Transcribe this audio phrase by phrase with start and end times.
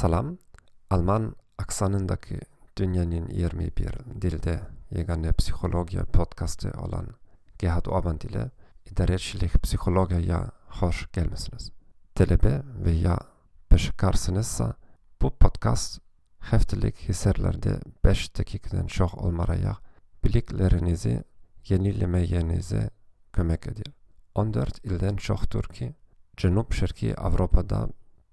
[0.00, 0.38] Salam,
[0.90, 2.40] Alman aksanındaki
[2.76, 4.60] dünyanın 21 dilde
[4.90, 7.06] yegane psikoloji podcastı olan
[7.58, 8.50] Gerhard Orban ile
[8.90, 10.36] idareçilik psikolojiye
[10.68, 11.72] hoş gelmesiniz.
[12.14, 13.18] Talebe veya
[13.72, 14.74] beşikarsınızsa
[15.22, 16.00] bu podcast
[16.38, 19.76] haftalık hisselerde 5 dakikadan çok olmaya
[20.24, 21.24] biliklerinizi
[21.68, 22.90] yenilemeyenize
[23.32, 23.94] kömek ediyor.
[24.34, 25.94] 14 ilden çoktur ki
[26.36, 27.88] Cenub Şarkı Avrupa'da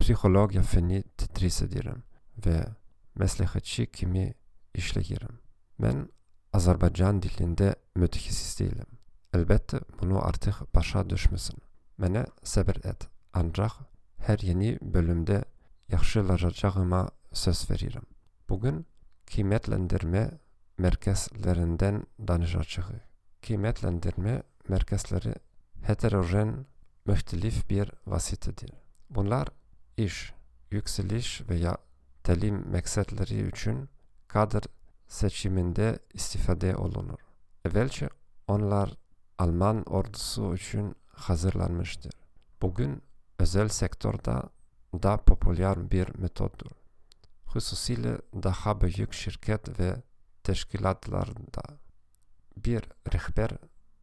[0.00, 2.02] psikologiya feni tedris ederim
[2.46, 2.66] ve
[3.14, 4.34] meslekçi kimi
[4.74, 5.38] işleyirim.
[5.78, 6.08] Ben
[6.52, 8.86] Azerbaycan dilinde mütehassıs değilim.
[9.34, 11.58] Elbette bunu artık başa düşmesin.
[11.98, 13.08] Mene sabır et.
[13.32, 13.72] Ancak
[14.16, 15.44] her yeni bölümde
[15.88, 18.06] yaxşılaşacağıma söz veririm.
[18.48, 18.86] Bugün
[19.26, 20.30] kıymetlendirme
[20.78, 22.90] merkezlerinden danışacağız.
[23.42, 25.34] Kıymetlendirme merkezleri
[25.82, 26.66] heterojen,
[27.06, 28.70] mühtelif bir vasitedir.
[29.10, 29.48] Bunlar
[30.04, 30.32] iş,
[30.70, 31.76] yükseliş veya
[32.22, 33.88] talim maksatları için
[34.28, 34.62] kader
[35.08, 37.18] seçiminde istifade olunur.
[37.64, 38.08] Evvelce
[38.48, 38.94] onlar
[39.38, 42.12] Alman ordusu için hazırlanmıştır.
[42.62, 43.02] Bugün
[43.38, 44.42] özel sektörde
[45.02, 46.70] daha popüler bir metoddur.
[47.46, 49.96] Hususiyle daha büyük şirket ve
[50.42, 51.62] teşkilatlarda
[52.56, 53.50] bir rehber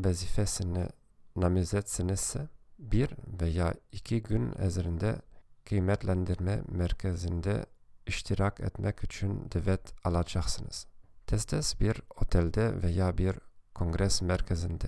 [0.00, 0.88] vazifesini
[1.36, 2.48] namzetsinizse
[2.78, 5.16] bir veya iki gün üzerinde
[5.64, 7.66] kıymetlendirme merkezinde
[8.06, 10.86] iştirak etmek için davet alacaksınız.
[11.26, 13.36] Testes bir otelde veya bir
[13.74, 14.86] kongres merkezinde.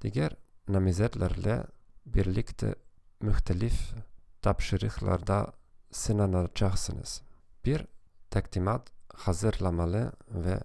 [0.00, 0.36] Diğer
[0.68, 1.64] namizetlerle
[2.06, 2.74] birlikte
[3.20, 3.94] muhtelif
[4.42, 5.52] tapşırıklarda
[5.92, 7.22] sınanacaksınız.
[7.64, 7.86] Bir
[8.30, 10.60] takdimat hazırlamalı ve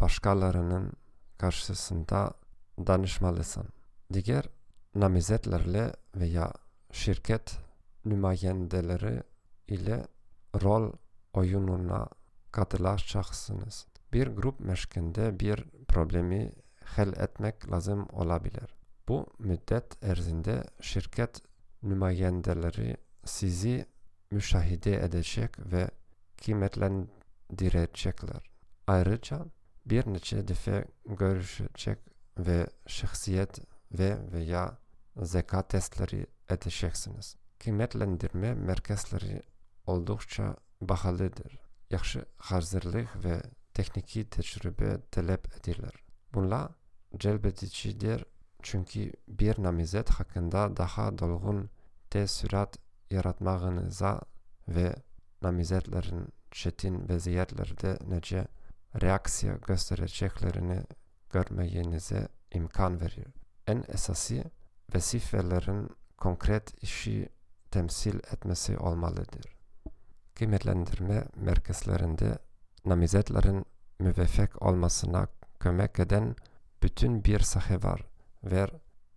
[0.00, 0.92] başkalarının
[1.38, 2.32] karşısında
[2.78, 3.68] danışmalısın.
[4.12, 4.44] Diğer
[4.94, 6.52] namizetlerle veya
[6.92, 7.63] şirket
[8.04, 9.22] nümayendeleri
[9.68, 10.06] ile
[10.62, 10.92] rol
[11.32, 12.08] oyununa
[12.52, 13.86] katılacaksınız.
[14.12, 16.52] Bir grup meşkinde bir problemi
[16.84, 18.74] hal etmek lazım olabilir.
[19.08, 21.42] Bu müddet erzinde şirket
[21.82, 23.86] nümayendeleri sizi
[24.30, 25.90] müşahede edecek ve
[26.36, 28.50] kıymetlendirecekler.
[28.86, 29.46] Ayrıca
[29.86, 31.98] bir neçe defa görüşecek
[32.38, 33.58] ve şahsiyet
[33.92, 34.78] ve veya
[35.16, 37.36] zeka testleri edeceksiniz.
[37.64, 39.42] Kıymetlendirme merkezleri
[39.86, 41.58] oldukça bahalıdır.
[41.90, 43.42] Yaxşı hazırlık ve
[43.74, 46.04] tekniki tecrübe talep edilir.
[46.34, 46.72] Bunlar
[47.16, 48.24] celbedicidir
[48.62, 51.70] çünkü bir namizet hakkında daha dolgun
[52.10, 52.78] tesürat
[53.10, 54.20] yaratmağınıza
[54.68, 54.94] ve
[55.42, 58.46] namizetlerin çetin vaziyetlerde nece
[59.02, 60.82] reaksiya göstereceklerini
[61.30, 63.26] görmeyenize imkan verir.
[63.66, 64.44] En esası
[64.94, 67.28] vazifelerin konkret işi
[67.74, 69.56] temsil etmesi olmalıdır.
[70.34, 72.38] Kıymetlendirme merkezlerinde
[72.84, 73.66] namizetlerin
[73.98, 75.28] müveffek olmasına
[75.60, 76.36] kömek eden
[76.82, 78.06] bütün bir saha var
[78.44, 78.66] ve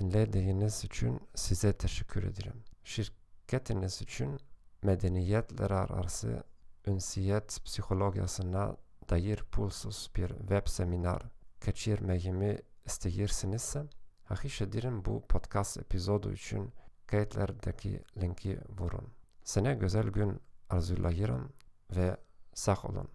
[0.00, 2.62] dinlediğiniz için size teşekkür ederim.
[2.84, 4.40] Şirketiniz için
[4.82, 6.44] medeniyetler arası
[6.86, 8.66] ünsiyet psikolojisine
[9.08, 11.22] dair pulsuz bir web seminer
[11.66, 13.84] geçirmeyimi isteyirsinizse
[14.24, 16.72] hahiş ederim bu podcast epizodu için
[17.06, 19.08] kayıtlardaki linki vurun.
[19.44, 21.52] Sana güzel gün arzulayırım
[21.96, 22.16] ve
[22.54, 23.08] sağ olun.